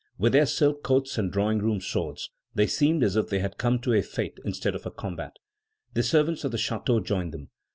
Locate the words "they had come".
3.29-3.77